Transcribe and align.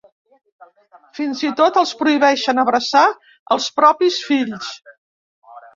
Fins 1.17 1.43
i 1.43 1.51
tot, 1.61 1.77
els 1.83 1.93
prohibeixen 2.01 2.63
abraçar 2.65 3.07
els 3.57 3.71
propis 3.83 4.23
fills. 4.31 4.77